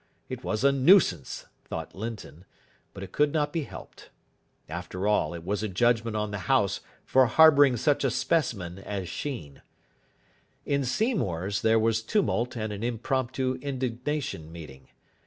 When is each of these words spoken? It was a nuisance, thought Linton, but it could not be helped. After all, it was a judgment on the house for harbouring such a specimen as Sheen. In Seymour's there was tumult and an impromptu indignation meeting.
It 0.29 0.43
was 0.43 0.63
a 0.63 0.71
nuisance, 0.71 1.45
thought 1.63 1.93
Linton, 1.93 2.45
but 2.91 3.03
it 3.03 3.11
could 3.11 3.31
not 3.31 3.53
be 3.53 3.65
helped. 3.65 4.09
After 4.67 5.07
all, 5.07 5.35
it 5.35 5.43
was 5.45 5.61
a 5.61 5.67
judgment 5.69 6.15
on 6.17 6.31
the 6.31 6.39
house 6.49 6.79
for 7.05 7.27
harbouring 7.27 7.77
such 7.77 8.03
a 8.03 8.09
specimen 8.09 8.79
as 8.79 9.07
Sheen. 9.07 9.61
In 10.65 10.83
Seymour's 10.85 11.61
there 11.61 11.77
was 11.77 12.01
tumult 12.01 12.55
and 12.57 12.73
an 12.73 12.81
impromptu 12.83 13.59
indignation 13.61 14.51
meeting. 14.51 14.87